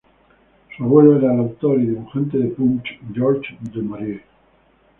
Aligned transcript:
Su 0.75 0.83
abuelo 0.83 1.17
era 1.19 1.31
el 1.31 1.41
autor 1.41 1.79
y 1.79 1.85
dibujante 1.85 2.39
de 2.39 2.47
"Punch," 2.47 2.83
George 3.13 3.55
du 3.71 3.83
Maurier. 3.83 4.23